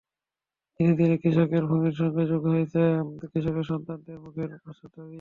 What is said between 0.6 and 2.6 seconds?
দিনে দিনে কৃষকের ভূমির সঙ্গে যোগ